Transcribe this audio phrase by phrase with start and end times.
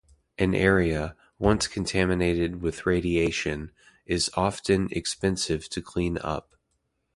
[0.39, 3.71] An area, once contaminated with radiation,
[4.07, 6.55] is often expensive to clean up.